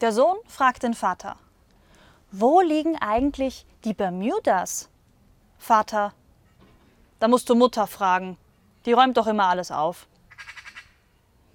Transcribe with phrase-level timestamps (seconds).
[0.00, 1.36] Der Sohn fragt den Vater,
[2.30, 4.88] wo liegen eigentlich die Bermudas?
[5.58, 6.12] Vater,
[7.18, 8.36] da musst du Mutter fragen,
[8.86, 10.06] die räumt doch immer alles auf.